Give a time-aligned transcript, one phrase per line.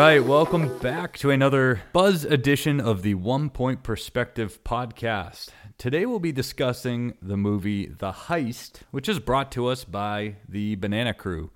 [0.00, 5.50] Welcome back to another Buzz edition of the One Point Perspective podcast.
[5.76, 10.76] Today we'll be discussing the movie The Heist, which is brought to us by the
[10.76, 11.50] Banana Crew.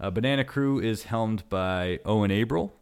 [0.00, 2.72] Uh, Banana Crew is helmed by Owen Abril,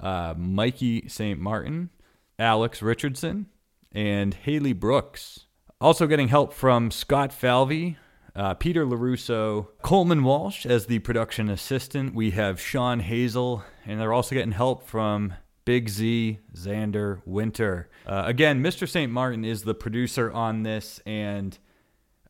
[0.00, 1.38] uh, Mikey St.
[1.38, 1.90] Martin,
[2.36, 3.46] Alex Richardson,
[3.92, 5.46] and Haley Brooks.
[5.80, 7.98] Also getting help from Scott Falvey,
[8.34, 12.14] uh, Peter LaRusso, Coleman Walsh as the production assistant.
[12.14, 17.88] We have Sean Hazel, and they're also getting help from Big Z, Xander Winter.
[18.06, 18.88] Uh, again, Mr.
[18.88, 19.10] St.
[19.10, 21.58] Martin is the producer on this, and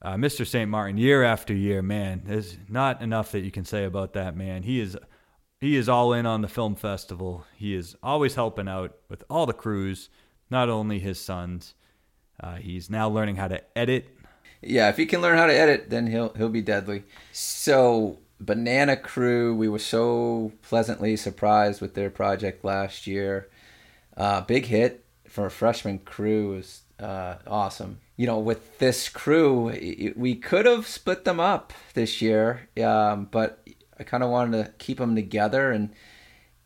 [0.03, 0.47] uh, Mr.
[0.47, 0.69] St.
[0.69, 4.63] Martin, year after year, man, there's not enough that you can say about that man.
[4.63, 4.97] He is
[5.61, 7.45] he is all in on the film festival.
[7.55, 10.09] He is always helping out with all the crews,
[10.51, 11.75] not only his sons.
[12.43, 14.09] Uh, he's now learning how to edit
[14.63, 17.05] yeah, if he can learn how to edit, then he'll he'll be deadly.
[17.33, 23.49] So Banana Crew, we were so pleasantly surprised with their project last year.
[24.17, 27.99] Uh, big hit for a freshman crew was uh, awesome.
[28.17, 33.67] You know, with this crew, we could have split them up this year, um, but
[33.99, 35.91] I kind of wanted to keep them together and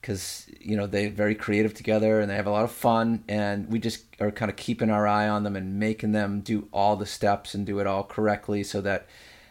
[0.01, 3.71] because you know they're very creative together and they have a lot of fun and
[3.71, 6.95] we just are kind of keeping our eye on them and making them do all
[6.95, 9.07] the steps and do it all correctly so that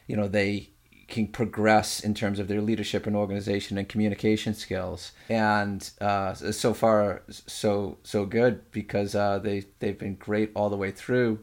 [0.06, 0.70] you know they
[1.14, 5.12] can progress in terms of their leadership and organization and communication skills.
[5.30, 10.76] And uh, so far so so good because uh, they they've been great all the
[10.76, 11.40] way through.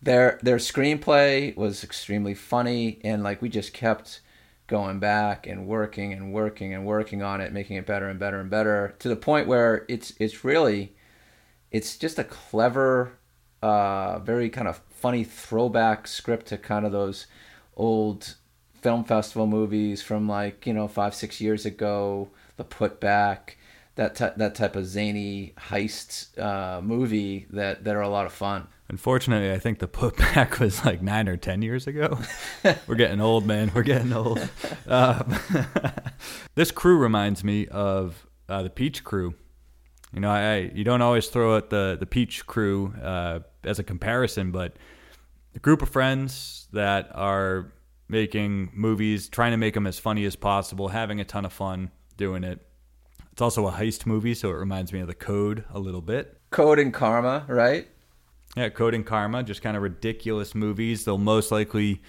[0.00, 4.20] Their their screenplay was extremely funny and like we just kept
[4.66, 8.40] going back and working and working and working on it, making it better and better
[8.40, 10.94] and better to the point where it's it's really
[11.70, 13.18] it's just a clever,
[13.62, 17.26] uh, very kind of funny throwback script to kind of those
[17.76, 18.36] old
[18.82, 23.54] film festival movies from like you know five six years ago, The Putback,
[23.96, 28.68] that that type of zany heist uh, movie that that are a lot of fun.
[28.88, 32.18] Unfortunately, I think the putback was like nine or ten years ago.
[32.86, 33.70] We're getting old, man.
[33.74, 34.48] We're getting old.
[34.86, 35.22] Uh,
[36.54, 39.34] this crew reminds me of uh, the Peach Crew.
[40.12, 43.84] You know, I you don't always throw out the the Peach Crew uh, as a
[43.84, 44.76] comparison, but
[45.54, 47.72] a group of friends that are
[48.10, 51.90] making movies, trying to make them as funny as possible, having a ton of fun
[52.16, 52.60] doing it.
[53.32, 56.38] It's also a heist movie, so it reminds me of The Code a little bit.
[56.50, 57.88] Code and Karma, right?
[58.56, 61.04] Yeah, Code and Karma, just kind of ridiculous movies.
[61.04, 62.02] They'll most likely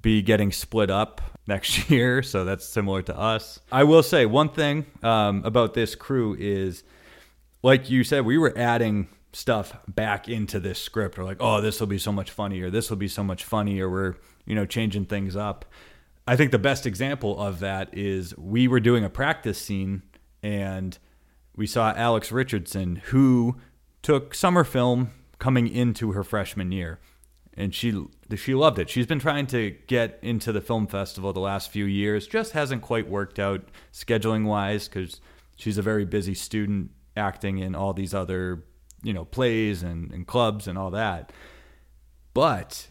[0.00, 3.60] be getting split up next year, so that's similar to us.
[3.70, 6.84] I will say one thing um, about this crew is,
[7.62, 11.18] like you said, we were adding stuff back into this script.
[11.18, 12.70] We're like, oh, this will be so much funnier.
[12.70, 13.90] This will be so much funnier.
[13.90, 14.14] We're
[14.46, 15.64] you know changing things up.
[16.26, 20.02] I think the best example of that is we were doing a practice scene
[20.42, 20.98] and
[21.54, 23.56] we saw Alex Richardson who
[24.02, 26.98] took summer film coming into her freshman year
[27.56, 28.04] and she
[28.36, 28.90] she loved it.
[28.90, 32.82] She's been trying to get into the film festival the last few years, just hasn't
[32.82, 35.20] quite worked out scheduling wise because
[35.56, 38.64] she's a very busy student acting in all these other
[39.04, 41.32] you know plays and, and clubs and all that.
[42.32, 42.88] But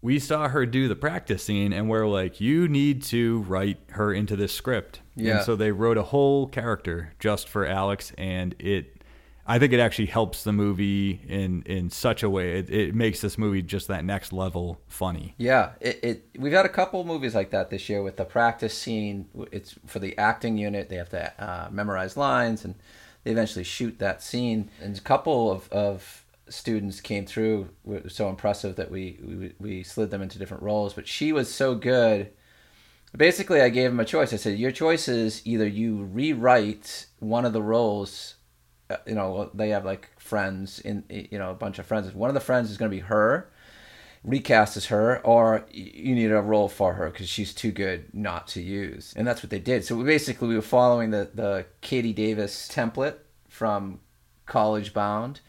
[0.00, 4.12] we saw her do the practice scene and we're like, you need to write her
[4.12, 5.00] into this script.
[5.14, 5.36] Yeah.
[5.36, 9.02] And so they wrote a whole character just for Alex and it
[9.44, 12.58] I think it actually helps the movie in in such a way.
[12.58, 15.34] It, it makes this movie just that next level funny.
[15.36, 18.76] Yeah, it, it we've had a couple movies like that this year with the practice
[18.76, 19.26] scene.
[19.50, 20.88] It's for the acting unit.
[20.88, 22.76] They have to uh, memorize lines and
[23.24, 24.70] they eventually shoot that scene.
[24.80, 29.82] And a couple of, of students came through were so impressive that we, we we
[29.82, 30.94] slid them into different roles.
[30.94, 32.30] But she was so good.
[33.16, 34.32] Basically, I gave them a choice.
[34.32, 38.36] I said, "Your choice is either you rewrite one of the roles."
[38.90, 42.28] Uh, you know they have like friends in you know a bunch of friends one
[42.28, 43.48] of the friends is going to be her
[44.24, 48.46] recast as her or you need a role for her because she's too good not
[48.46, 51.66] to use and that's what they did so we basically we were following the the
[51.80, 53.16] katie davis template
[53.48, 53.98] from
[54.46, 55.40] college bound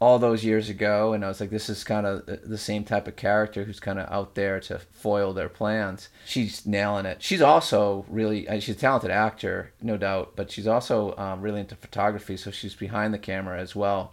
[0.00, 3.08] all those years ago, and I was like, this is kind of the same type
[3.08, 6.10] of character who's kind of out there to foil their plans.
[6.26, 7.22] She's nailing it.
[7.22, 11.76] She's also really she's a talented actor, no doubt, but she's also um, really into
[11.76, 14.12] photography, so she's behind the camera as well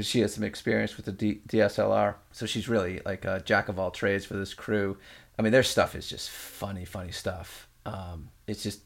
[0.00, 2.14] because she has some experience with the D- DSLR.
[2.32, 4.96] So she's really like a jack of all trades for this crew.
[5.38, 7.68] I mean, their stuff is just funny, funny stuff.
[7.84, 8.80] Um, it's just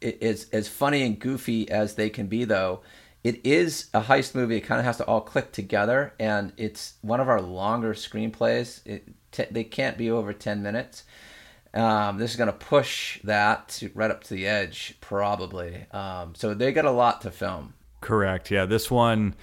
[0.00, 2.80] it, it's as funny and goofy as they can be, though
[3.22, 4.56] it is a heist movie.
[4.56, 8.84] It kind of has to all click together, and it's one of our longer screenplays.
[8.84, 11.04] It, t- they can't be over ten minutes.
[11.74, 15.86] Um, this is going to push that to right up to the edge, probably.
[15.92, 17.74] Um, so they got a lot to film.
[18.00, 18.50] Correct.
[18.50, 19.36] Yeah, this one,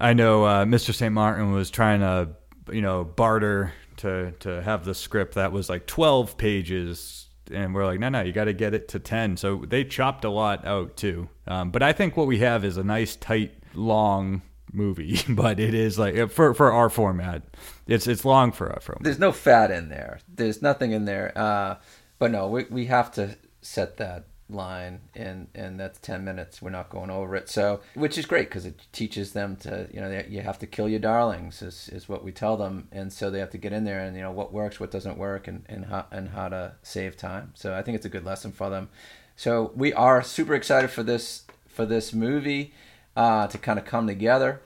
[0.00, 0.94] I know uh, Mr.
[0.94, 1.12] St.
[1.12, 2.30] Martin was trying to,
[2.72, 7.86] you know, barter to to have the script that was like twelve pages and we're
[7.86, 9.36] like, no, no, you got to get it to 10.
[9.36, 11.28] So they chopped a lot out too.
[11.46, 14.42] Um, but I think what we have is a nice, tight, long
[14.72, 17.42] movie, but it is like for for our format,
[17.86, 19.04] it's it's long for our format.
[19.04, 20.20] There's no fat in there.
[20.28, 21.32] There's nothing in there.
[21.36, 21.76] Uh,
[22.18, 26.62] but no, we we have to set that line and and that's 10 minutes.
[26.62, 27.48] We're not going over it.
[27.48, 30.88] So which is great because it teaches them to you know you have to kill
[30.88, 32.88] your darlings is, is what we tell them.
[32.92, 35.18] And so they have to get in there and you know what works what doesn't
[35.18, 37.52] work and, and how and how to save time.
[37.54, 38.88] So i think it's a good lesson for them.
[39.36, 42.72] So we are super excited for this for this movie
[43.16, 44.60] uh, to kind of come together.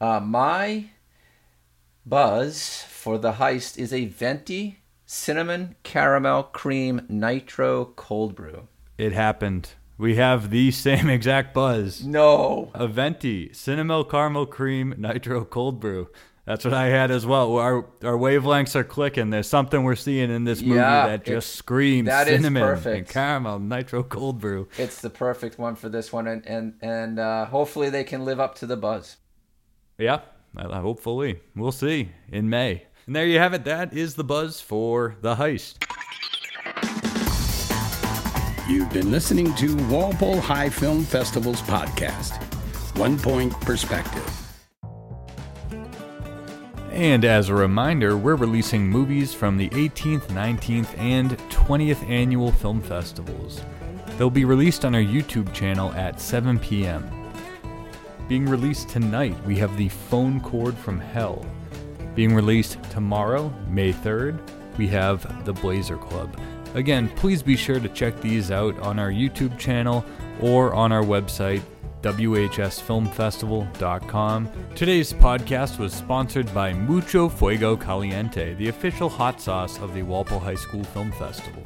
[0.00, 0.90] Uh, my
[2.04, 9.70] buzz for the heist is a venti cinnamon caramel cream nitro cold brew it happened.
[9.98, 12.04] We have the same exact buzz.
[12.04, 12.70] No.
[12.74, 16.08] A venti, cinnamon caramel cream nitro cold brew.
[16.46, 17.56] That's what I had as well.
[17.56, 19.30] Our our wavelengths are clicking.
[19.30, 23.58] There's something we're seeing in this movie yeah, that just screams that cinnamon and caramel
[23.58, 24.68] nitro cold brew.
[24.78, 28.38] It's the perfect one for this one, and and and uh, hopefully they can live
[28.38, 29.16] up to the buzz.
[29.98, 30.20] Yeah,
[30.56, 32.84] hopefully we'll see in May.
[33.06, 33.64] And there you have it.
[33.64, 35.84] That is the buzz for the heist.
[38.68, 42.32] You've been listening to Walpole High Film Festival's podcast,
[42.98, 44.28] One Point Perspective.
[46.90, 52.82] And as a reminder, we're releasing movies from the 18th, 19th, and 20th annual film
[52.82, 53.60] festivals.
[54.18, 57.08] They'll be released on our YouTube channel at 7 p.m.
[58.26, 61.46] Being released tonight, we have The Phone Cord from Hell.
[62.16, 64.40] Being released tomorrow, May 3rd,
[64.76, 66.36] we have The Blazer Club.
[66.76, 70.04] Again, please be sure to check these out on our YouTube channel
[70.42, 71.62] or on our website,
[72.02, 74.50] WHSFilmFestival.com.
[74.74, 80.38] Today's podcast was sponsored by Mucho Fuego Caliente, the official hot sauce of the Walpole
[80.38, 81.62] High School Film Festival.